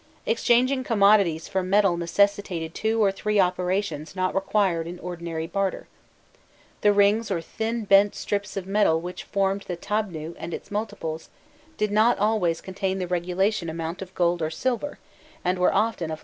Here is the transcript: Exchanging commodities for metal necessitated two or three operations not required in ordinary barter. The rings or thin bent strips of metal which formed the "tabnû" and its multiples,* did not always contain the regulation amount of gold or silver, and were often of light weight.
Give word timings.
Exchanging 0.25 0.83
commodities 0.83 1.47
for 1.47 1.61
metal 1.61 1.95
necessitated 1.95 2.73
two 2.73 2.99
or 3.03 3.11
three 3.11 3.39
operations 3.39 4.15
not 4.15 4.33
required 4.33 4.87
in 4.87 4.97
ordinary 4.97 5.45
barter. 5.45 5.87
The 6.81 6.91
rings 6.91 7.29
or 7.29 7.39
thin 7.39 7.83
bent 7.85 8.15
strips 8.15 8.57
of 8.57 8.65
metal 8.65 8.99
which 8.99 9.25
formed 9.25 9.65
the 9.67 9.77
"tabnû" 9.77 10.33
and 10.39 10.55
its 10.55 10.71
multiples,* 10.71 11.29
did 11.77 11.91
not 11.91 12.17
always 12.17 12.61
contain 12.61 12.97
the 12.97 13.05
regulation 13.05 13.69
amount 13.69 14.01
of 14.01 14.15
gold 14.15 14.41
or 14.41 14.49
silver, 14.49 14.97
and 15.45 15.59
were 15.59 15.71
often 15.71 16.05
of 16.09 16.09
light 16.09 16.11
weight. 16.11 16.19